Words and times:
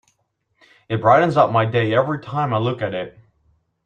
It 0.89 0.99
brightens 0.99 1.37
up 1.37 1.51
my 1.51 1.63
day 1.63 1.93
every 1.93 2.19
time 2.21 2.55
I 2.55 2.57
look 2.57 2.81
at 2.81 2.95
it. 2.95 3.19